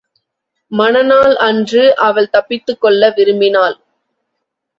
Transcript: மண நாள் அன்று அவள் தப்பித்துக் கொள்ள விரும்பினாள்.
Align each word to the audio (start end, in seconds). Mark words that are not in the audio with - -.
மண 0.71 1.01
நாள் 1.01 1.35
அன்று 1.39 1.83
அவள் 1.99 2.29
தப்பித்துக் 2.29 2.81
கொள்ள 2.81 3.09
விரும்பினாள். 3.09 3.77